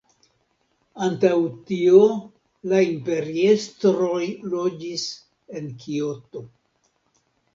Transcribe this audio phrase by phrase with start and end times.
[1.07, 1.33] Antaŭ
[1.71, 1.99] tio
[2.71, 5.05] la imperiestroj loĝis
[5.59, 6.43] en Kioto.